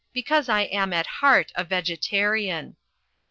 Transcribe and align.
Because 0.13 0.49
I 0.49 0.61
am 0.61 0.93
at 0.93 1.05
heart 1.21 1.51
a 1.53 1.63
Vegetarian." 1.63 2.75